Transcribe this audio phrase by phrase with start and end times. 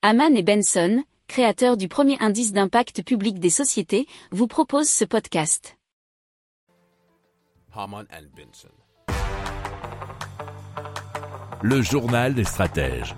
[0.00, 5.76] Haman et Benson, créateurs du premier indice d'impact public des sociétés, vous proposent ce podcast.
[7.74, 8.68] Haman and Benson.
[11.62, 13.16] Le journal des stratèges.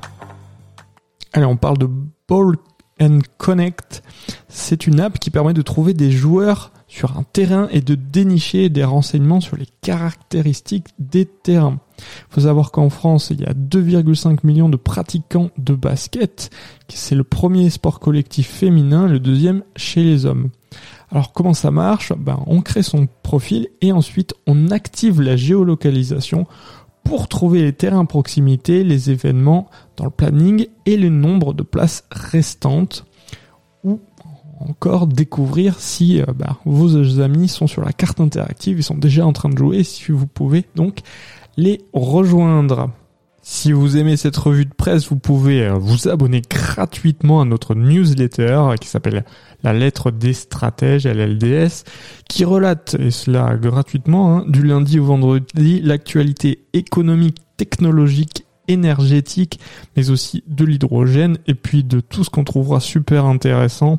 [1.35, 1.90] Allez, on parle de
[2.27, 2.56] Ball
[2.99, 4.03] and Connect.
[4.49, 8.68] C'est une app qui permet de trouver des joueurs sur un terrain et de dénicher
[8.68, 11.79] des renseignements sur les caractéristiques des terrains.
[11.98, 16.50] Il faut savoir qu'en France, il y a 2,5 millions de pratiquants de basket.
[16.88, 20.48] C'est le premier sport collectif féminin, le deuxième chez les hommes.
[21.12, 22.12] Alors comment ça marche?
[22.18, 26.46] Ben, On crée son profil et ensuite on active la géolocalisation
[27.04, 31.62] pour trouver les terrains à proximité, les événements dans le planning et le nombre de
[31.62, 33.07] places restantes
[34.60, 39.27] encore découvrir si euh, bah, vos amis sont sur la carte interactive, ils sont déjà
[39.27, 41.01] en train de jouer, si vous pouvez donc
[41.56, 42.91] les rejoindre.
[43.42, 47.74] Si vous aimez cette revue de presse, vous pouvez euh, vous abonner gratuitement à notre
[47.74, 49.24] newsletter qui s'appelle
[49.62, 51.85] La lettre des stratèges, LLDS,
[52.29, 59.59] qui relate, et cela gratuitement, hein, du lundi au vendredi, l'actualité économique, technologique énergétique,
[59.96, 63.98] mais aussi de l'hydrogène et puis de tout ce qu'on trouvera super intéressant